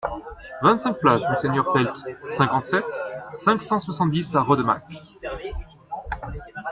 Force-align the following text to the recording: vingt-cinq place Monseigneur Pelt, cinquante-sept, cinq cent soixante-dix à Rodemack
vingt-cinq 0.63 0.93
place 0.93 1.21
Monseigneur 1.29 1.71
Pelt, 1.73 1.93
cinquante-sept, 2.31 2.83
cinq 3.35 3.61
cent 3.61 3.79
soixante-dix 3.79 4.35
à 4.35 4.41
Rodemack 4.41 4.81